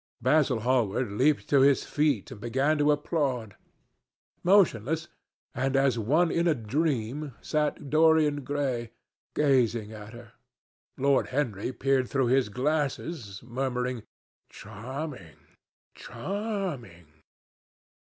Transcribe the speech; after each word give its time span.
Basil 0.19 0.61
Hallward 0.61 1.11
leaped 1.11 1.47
to 1.49 1.61
his 1.61 1.83
feet 1.83 2.31
and 2.31 2.41
began 2.41 2.79
to 2.79 2.91
applaud. 2.91 3.55
Motionless, 4.43 5.09
and 5.53 5.75
as 5.75 5.99
one 5.99 6.31
in 6.31 6.47
a 6.47 6.55
dream, 6.55 7.35
sat 7.39 7.87
Dorian 7.91 8.43
Gray, 8.43 8.93
gazing 9.35 9.91
at 9.91 10.13
her. 10.13 10.31
Lord 10.97 11.27
Henry 11.27 11.71
peered 11.71 12.09
through 12.09 12.29
his 12.33 12.49
glasses, 12.49 13.43
murmuring, 13.43 14.01
"Charming! 14.49 15.37
charming!" 15.93 17.05